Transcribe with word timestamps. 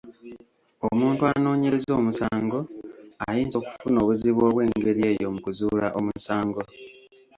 Omuntu 0.87 1.21
anoonyereza 1.31 1.91
omusango, 1.99 2.59
ayinza 3.27 3.55
okufuna 3.61 3.97
obuzibu 4.03 4.39
obw'engeri 4.47 5.01
eyo 5.11 5.27
mu 5.33 5.39
kuzuula 5.45 5.87
omusango. 5.99 6.61